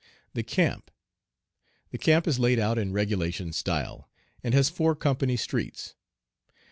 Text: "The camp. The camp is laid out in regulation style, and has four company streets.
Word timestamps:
"The 0.33 0.41
camp. 0.41 0.89
The 1.91 1.99
camp 1.99 2.27
is 2.27 2.39
laid 2.39 2.57
out 2.57 2.79
in 2.79 2.91
regulation 2.91 3.53
style, 3.53 4.09
and 4.43 4.51
has 4.55 4.67
four 4.67 4.95
company 4.95 5.37
streets. 5.37 5.93